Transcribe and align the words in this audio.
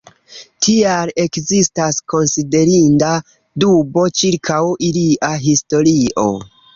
Tial 0.67 1.09
ekzistas 1.23 1.99
konsiderinda 2.13 3.09
dubo 3.65 4.07
ĉirkaŭ 4.23 4.59
ilia 4.89 5.31
historio. 5.45 6.25